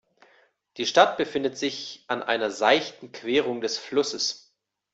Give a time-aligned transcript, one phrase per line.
[0.77, 4.51] Die Stadt befindet sich an einer seichten Querung des Flusses.